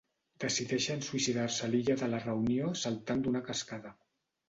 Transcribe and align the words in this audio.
Decideixen 0.43 1.03
suïcidar-se 1.09 1.63
a 1.69 1.71
l'Illa 1.75 1.99
de 2.01 2.11
la 2.17 2.25
Reunió 2.25 2.75
saltant 2.87 3.25
d'una 3.29 3.47
cascada. 3.53 3.99